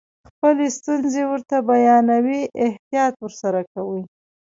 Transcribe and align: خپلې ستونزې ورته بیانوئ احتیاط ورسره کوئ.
خپلې 0.27 0.65
ستونزې 0.77 1.23
ورته 1.31 1.55
بیانوئ 1.69 2.41
احتیاط 2.65 3.13
ورسره 3.23 3.61
کوئ. 3.73 4.01